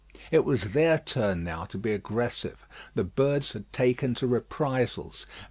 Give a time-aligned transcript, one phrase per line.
[0.31, 2.65] It was their turn now to be aggressive.
[2.95, 5.27] The birds had taken to reprisals.